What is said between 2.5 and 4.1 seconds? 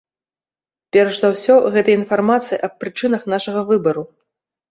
аб прычынах нашага выбару.